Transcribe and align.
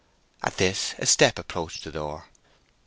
At 0.41 0.57
this 0.57 0.95
a 0.97 1.05
step 1.05 1.37
approached 1.37 1.83
the 1.83 1.91
door. 1.91 2.25